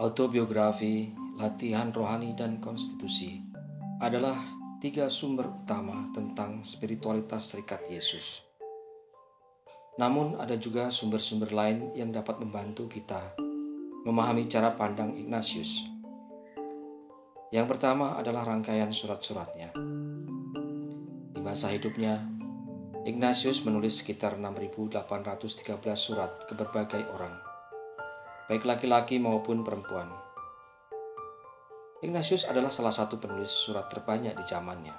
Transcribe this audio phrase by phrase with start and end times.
[0.00, 3.44] Autobiografi, latihan rohani, dan konstitusi
[4.00, 4.40] adalah
[4.80, 8.40] tiga sumber utama tentang spiritualitas serikat Yesus.
[10.00, 13.36] Namun, ada juga sumber-sumber lain yang dapat membantu kita
[14.08, 15.84] memahami cara pandang Ignatius.
[17.52, 19.76] Yang pertama adalah rangkaian surat-suratnya.
[21.36, 22.24] Di masa hidupnya,
[23.04, 24.96] Ignatius menulis sekitar 6.813
[25.92, 27.49] surat ke berbagai orang,
[28.50, 30.10] baik laki-laki maupun perempuan.
[32.02, 34.90] Ignatius adalah salah satu penulis surat terbanyak di zamannya.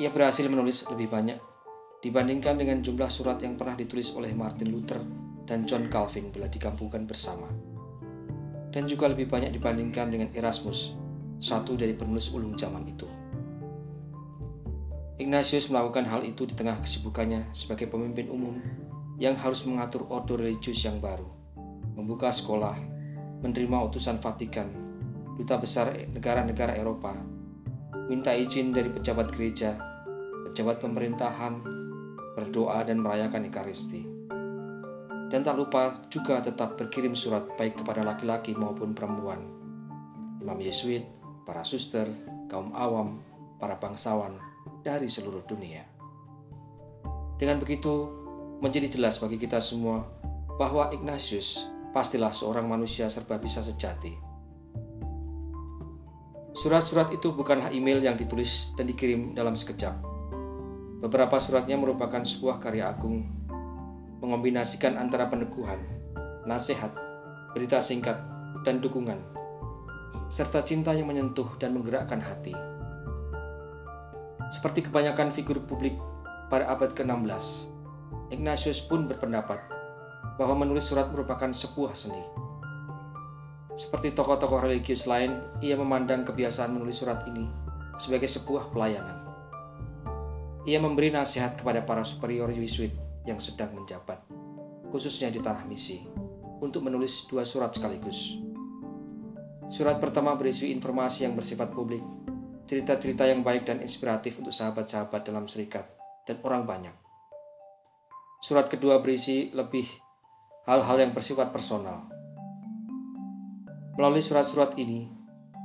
[0.00, 1.36] Ia berhasil menulis lebih banyak
[2.00, 5.04] dibandingkan dengan jumlah surat yang pernah ditulis oleh Martin Luther
[5.44, 7.52] dan John Calvin bila digabungkan bersama.
[8.72, 10.96] Dan juga lebih banyak dibandingkan dengan Erasmus,
[11.36, 13.04] satu dari penulis ulung zaman itu.
[15.20, 18.56] Ignatius melakukan hal itu di tengah kesibukannya sebagai pemimpin umum
[19.20, 21.37] yang harus mengatur ordo religius yang baru,
[21.98, 22.78] membuka sekolah,
[23.42, 24.70] menerima utusan Vatikan,
[25.34, 27.10] duta besar negara-negara Eropa,
[28.06, 29.74] minta izin dari pejabat gereja,
[30.46, 31.58] pejabat pemerintahan,
[32.38, 34.06] berdoa dan merayakan Ekaristi.
[35.28, 39.42] Dan tak lupa juga tetap berkirim surat baik kepada laki-laki maupun perempuan,
[40.38, 41.02] imam Yesuit,
[41.42, 42.06] para suster,
[42.46, 43.18] kaum awam,
[43.58, 44.38] para bangsawan
[44.86, 45.82] dari seluruh dunia.
[47.36, 48.08] Dengan begitu,
[48.62, 50.06] menjadi jelas bagi kita semua
[50.58, 54.14] bahwa Ignatius pastilah seorang manusia serba bisa sejati.
[56.58, 60.18] Surat-surat itu bukanlah email yang ditulis dan dikirim dalam sekejap,
[60.98, 63.22] Beberapa suratnya merupakan sebuah karya agung,
[64.18, 65.78] mengombinasikan antara peneguhan,
[66.42, 66.90] nasihat,
[67.54, 68.18] berita singkat,
[68.66, 69.22] dan dukungan,
[70.26, 72.50] serta cinta yang menyentuh dan menggerakkan hati.
[74.50, 75.94] Seperti kebanyakan figur publik
[76.50, 77.70] pada abad ke-16,
[78.34, 79.77] Ignatius pun berpendapat
[80.38, 82.22] bahwa menulis surat merupakan sebuah seni.
[83.74, 87.46] Seperti tokoh-tokoh religius lain, ia memandang kebiasaan menulis surat ini
[87.98, 89.26] sebagai sebuah pelayanan.
[90.64, 92.94] Ia memberi nasihat kepada para superior Yesuit
[93.26, 94.22] yang sedang menjabat,
[94.94, 96.06] khususnya di tanah misi,
[96.62, 98.38] untuk menulis dua surat sekaligus.
[99.68, 102.02] Surat pertama berisi informasi yang bersifat publik,
[102.64, 105.86] cerita-cerita yang baik dan inspiratif untuk sahabat-sahabat dalam serikat
[106.24, 106.96] dan orang banyak.
[108.38, 110.07] Surat kedua berisi lebih
[110.68, 112.04] hal-hal yang bersifat personal.
[113.96, 115.08] Melalui surat-surat ini,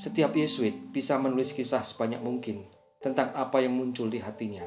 [0.00, 2.64] setiap Yesuit bisa menulis kisah sebanyak mungkin
[3.04, 4.64] tentang apa yang muncul di hatinya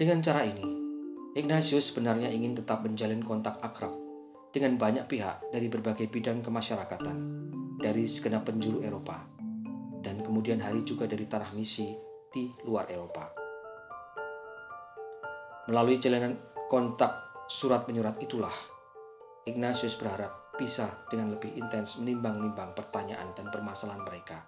[0.00, 0.64] dengan cara ini,
[1.36, 3.92] Ignatius sebenarnya ingin tetap menjalin kontak akrab
[4.48, 7.16] dengan banyak pihak dari berbagai bidang kemasyarakatan
[7.76, 9.28] dari segenap penjuru Eropa
[10.00, 11.92] dan kemudian hari juga dari tanah misi
[12.32, 13.28] di luar Eropa.
[15.68, 16.32] Melalui jalanan
[16.72, 18.54] kontak surat menyurat itulah,
[19.42, 24.46] Ignatius berharap bisa dengan lebih intens menimbang-nimbang pertanyaan dan permasalahan mereka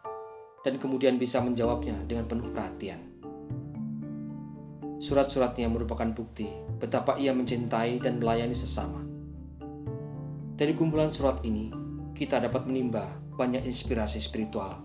[0.62, 3.12] dan kemudian bisa menjawabnya dengan penuh perhatian
[5.02, 6.46] Surat-suratnya merupakan bukti
[6.78, 9.02] betapa ia mencintai dan melayani sesama.
[10.54, 11.74] Dari kumpulan surat ini,
[12.14, 14.78] kita dapat menimba banyak inspirasi spiritual.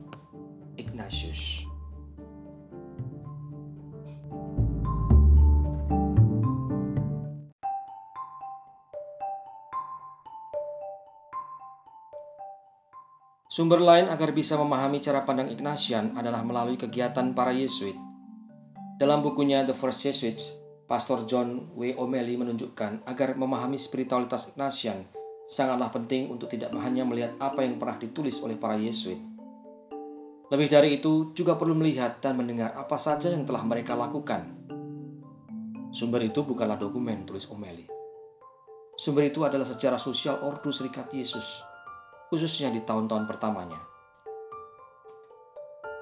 [0.74, 1.67] Ignatius.
[13.58, 17.98] Sumber lain agar bisa memahami cara pandang Ignatian adalah melalui kegiatan para Yesuit
[19.02, 21.98] dalam bukunya The First Jesuits, Pastor John W.
[21.98, 25.10] O'Malley menunjukkan agar memahami spiritualitas Ignatian
[25.50, 29.18] sangatlah penting untuk tidak hanya melihat apa yang pernah ditulis oleh para Yesuit.
[30.54, 34.54] Lebih dari itu, juga perlu melihat dan mendengar apa saja yang telah mereka lakukan.
[35.90, 37.90] Sumber itu bukanlah dokumen, tulis O'Malley.
[39.02, 41.66] Sumber itu adalah sejarah sosial Ordo Serikat Yesus,
[42.28, 43.80] khususnya di tahun-tahun pertamanya.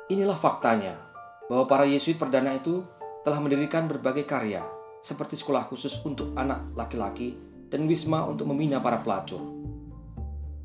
[0.09, 1.01] Inilah faktanya
[1.49, 2.85] bahwa para Yesuit perdana itu
[3.25, 4.61] telah mendirikan berbagai karya
[5.01, 7.37] seperti sekolah khusus untuk anak laki-laki
[7.69, 9.41] dan wisma untuk membina para pelacur.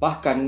[0.00, 0.38] Bahkan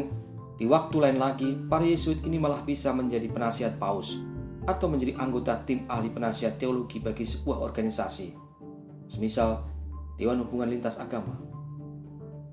[0.56, 4.16] di waktu lain lagi, para Yesuit ini malah bisa menjadi penasihat paus
[4.64, 8.32] atau menjadi anggota tim ahli penasihat teologi bagi sebuah organisasi,
[9.10, 9.64] semisal
[10.16, 11.51] Dewan Hubungan Lintas Agama.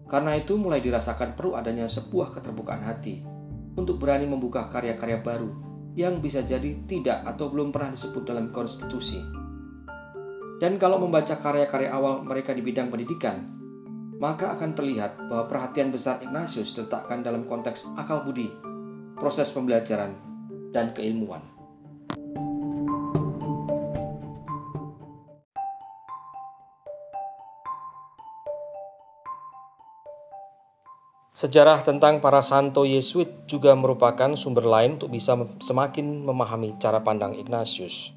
[0.10, 3.22] Karena itu mulai dirasakan perlu adanya sebuah keterbukaan hati
[3.78, 5.50] untuk berani membuka karya-karya baru
[5.94, 9.22] yang bisa jadi tidak atau belum pernah disebut dalam konstitusi.
[10.60, 13.48] Dan kalau membaca karya-karya awal mereka di bidang pendidikan,
[14.20, 18.52] maka akan terlihat bahwa perhatian besar Ignatius diletakkan dalam konteks akal budi,
[19.16, 20.12] proses pembelajaran,
[20.76, 21.59] dan keilmuan.
[31.40, 37.32] Sejarah tentang para santo Yesuit juga merupakan sumber lain untuk bisa semakin memahami cara pandang
[37.32, 38.12] Ignatius.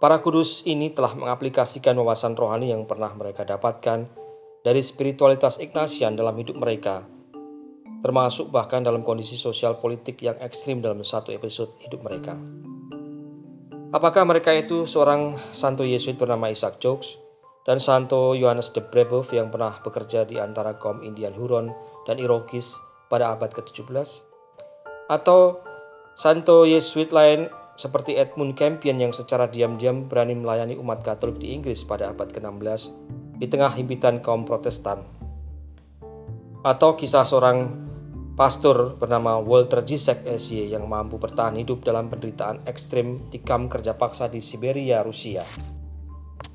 [0.00, 4.08] Para kudus ini telah mengaplikasikan wawasan rohani yang pernah mereka dapatkan
[4.64, 7.04] dari spiritualitas Ignatian dalam hidup mereka,
[8.00, 12.32] termasuk bahkan dalam kondisi sosial politik yang ekstrim dalam satu episode hidup mereka.
[13.92, 17.12] Apakah mereka itu seorang santo Yesuit bernama Isaac Jogues
[17.68, 22.80] dan santo Yohanes de Brebeuf yang pernah bekerja di antara kaum Indian Huron dan Irokis
[23.12, 24.24] pada abad ke-17?
[25.12, 25.60] Atau
[26.16, 31.84] santo Yesuit lain seperti Edmund Campion yang secara diam-diam berani melayani umat Katolik di Inggris
[31.84, 32.90] pada abad ke-16
[33.36, 35.04] di tengah himpitan kaum Protestan.
[36.66, 37.86] Atau kisah seorang
[38.34, 43.94] pastor bernama Walter Zizek SY yang mampu bertahan hidup dalam penderitaan ekstrim di kamp kerja
[43.94, 45.46] paksa di Siberia, Rusia.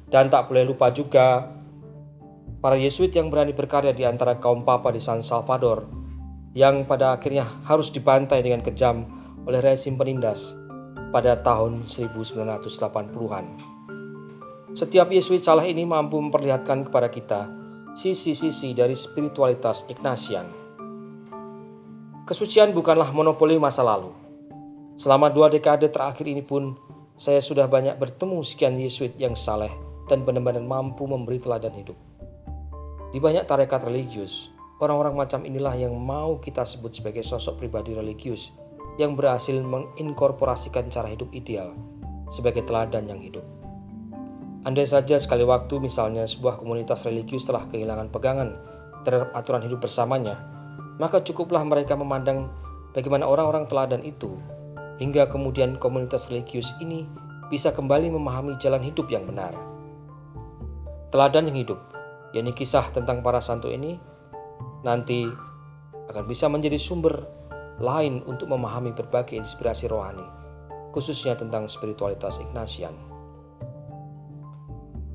[0.08, 1.48] Dan tak boleh lupa juga
[2.64, 5.84] para Yesuit yang berani berkarya di antara kaum papa di San Salvador
[6.56, 9.04] yang pada akhirnya harus dibantai dengan kejam
[9.44, 10.56] oleh rezim penindas
[11.12, 13.46] pada tahun 1980-an.
[14.80, 17.52] Setiap Yesuit salah ini mampu memperlihatkan kepada kita
[18.00, 20.48] sisi-sisi dari spiritualitas Ignatian.
[22.24, 24.16] Kesucian bukanlah monopoli masa lalu.
[24.96, 26.80] Selama dua dekade terakhir ini pun,
[27.20, 29.70] saya sudah banyak bertemu sekian Yesuit yang saleh
[30.08, 32.13] dan benar-benar mampu memberi teladan hidup.
[33.14, 34.50] Di banyak tarekat religius,
[34.82, 38.50] orang-orang macam inilah yang mau kita sebut sebagai sosok pribadi religius
[38.98, 41.78] yang berhasil menginkorporasikan cara hidup ideal
[42.34, 43.46] sebagai teladan yang hidup.
[44.66, 48.58] Andai saja sekali waktu misalnya sebuah komunitas religius telah kehilangan pegangan
[49.06, 50.42] terhadap aturan hidup bersamanya,
[50.98, 52.50] maka cukuplah mereka memandang
[52.98, 54.42] bagaimana orang-orang teladan itu
[54.98, 57.06] hingga kemudian komunitas religius ini
[57.54, 59.54] bisa kembali memahami jalan hidup yang benar.
[61.14, 61.93] Teladan yang hidup
[62.34, 63.96] yakni kisah tentang para santo ini,
[64.82, 65.30] nanti
[66.10, 67.24] akan bisa menjadi sumber
[67.80, 70.26] lain untuk memahami berbagai inspirasi rohani,
[70.92, 72.94] khususnya tentang spiritualitas Ignatian.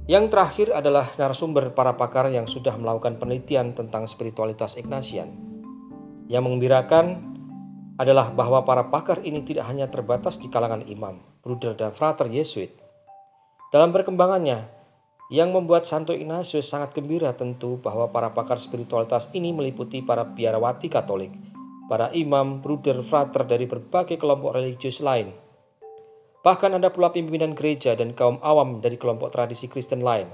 [0.08, 5.36] Yang terakhir adalah narasumber para pakar yang sudah melakukan penelitian tentang spiritualitas Ignatian.
[6.32, 7.28] Yang mengembirakan
[8.00, 12.72] adalah bahwa para pakar ini tidak hanya terbatas di kalangan imam, bruder, dan frater Yesuit.
[13.68, 14.77] Dalam perkembangannya,
[15.28, 20.88] yang membuat Santo Ignatius sangat gembira tentu bahwa para pakar spiritualitas ini meliputi para biarawati
[20.88, 21.32] Katolik,
[21.88, 25.32] para imam, bruder, frater dari berbagai kelompok religius lain.
[26.40, 30.32] Bahkan ada pula pimpinan gereja dan kaum awam dari kelompok tradisi Kristen lain,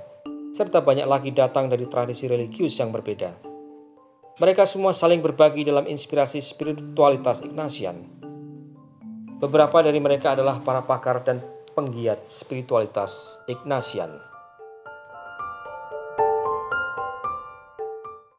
[0.54, 3.34] serta banyak lagi datang dari tradisi religius yang berbeda.
[4.38, 8.02] Mereka semua saling berbagi dalam inspirasi spiritualitas Ignatian.
[9.42, 11.42] Beberapa dari mereka adalah para pakar dan
[11.74, 14.33] penggiat spiritualitas Ignatian.